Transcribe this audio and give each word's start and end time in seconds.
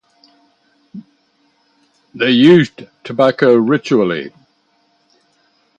They 2.15 2.31
used 2.31 2.87
tobacco 3.03 3.53
ritually. 3.55 4.33